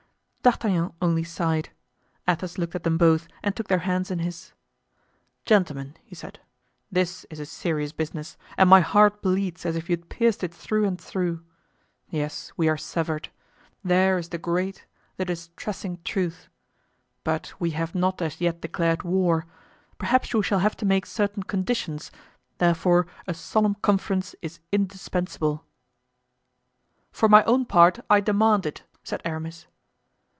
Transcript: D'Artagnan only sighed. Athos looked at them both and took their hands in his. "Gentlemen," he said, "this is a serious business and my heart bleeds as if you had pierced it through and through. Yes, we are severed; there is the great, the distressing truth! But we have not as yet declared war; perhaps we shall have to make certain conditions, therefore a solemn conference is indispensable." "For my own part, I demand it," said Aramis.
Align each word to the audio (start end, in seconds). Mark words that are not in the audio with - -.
D'Artagnan 0.43 0.91
only 1.03 1.23
sighed. 1.23 1.69
Athos 2.27 2.57
looked 2.57 2.73
at 2.73 2.81
them 2.81 2.97
both 2.97 3.27
and 3.43 3.55
took 3.55 3.67
their 3.67 3.77
hands 3.85 4.09
in 4.09 4.17
his. 4.17 4.53
"Gentlemen," 5.45 5.95
he 6.03 6.15
said, 6.15 6.39
"this 6.91 7.27
is 7.29 7.39
a 7.39 7.45
serious 7.45 7.91
business 7.91 8.37
and 8.57 8.67
my 8.67 8.79
heart 8.79 9.21
bleeds 9.21 9.67
as 9.67 9.75
if 9.75 9.87
you 9.87 9.97
had 9.97 10.09
pierced 10.09 10.43
it 10.43 10.51
through 10.51 10.83
and 10.85 10.99
through. 10.99 11.43
Yes, 12.09 12.51
we 12.57 12.67
are 12.67 12.75
severed; 12.75 13.29
there 13.83 14.17
is 14.17 14.29
the 14.29 14.39
great, 14.39 14.87
the 15.17 15.25
distressing 15.25 15.99
truth! 16.03 16.49
But 17.23 17.53
we 17.59 17.69
have 17.77 17.93
not 17.93 18.19
as 18.19 18.41
yet 18.41 18.61
declared 18.61 19.03
war; 19.03 19.45
perhaps 19.99 20.33
we 20.33 20.41
shall 20.41 20.57
have 20.57 20.75
to 20.77 20.87
make 20.87 21.05
certain 21.05 21.43
conditions, 21.43 22.09
therefore 22.57 23.05
a 23.27 23.35
solemn 23.35 23.75
conference 23.83 24.33
is 24.41 24.59
indispensable." 24.71 25.63
"For 27.11 27.29
my 27.29 27.43
own 27.43 27.65
part, 27.67 27.99
I 28.09 28.21
demand 28.21 28.65
it," 28.65 28.81
said 29.03 29.21
Aramis. 29.23 29.67